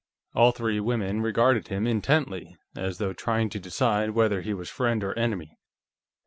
All 0.33 0.51
three 0.51 0.79
women 0.79 1.21
regarded 1.21 1.67
him 1.67 1.85
intently, 1.85 2.57
as 2.75 2.97
though 2.97 3.13
trying 3.13 3.51
to 3.51 3.59
decide 3.59 4.15
whether 4.15 4.41
he 4.41 4.51
was 4.51 4.67
friend 4.67 5.03
or 5.03 5.13
enemy. 5.15 5.59